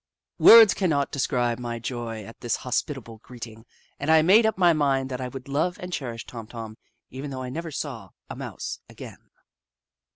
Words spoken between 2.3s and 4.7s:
this hospitable greeting, and I made up